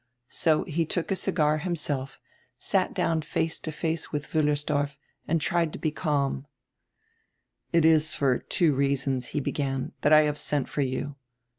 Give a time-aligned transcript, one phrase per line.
[0.31, 2.19] So he took a cigar himself,
[2.57, 6.47] sat down face to face widi Wiillers dorf, and tried to be calm.
[7.71, 11.17] "It is for two reasons," he began, "tiiat I have sent for you.